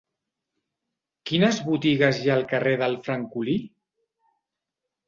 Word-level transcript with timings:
Quines 1.31 1.59
botigues 1.67 2.17
hi 2.25 2.33
ha 2.33 2.39
al 2.39 2.49
carrer 2.55 2.75
del 2.85 2.99
Francolí? 3.11 3.61